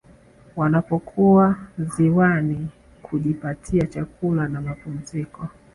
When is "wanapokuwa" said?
0.55-1.55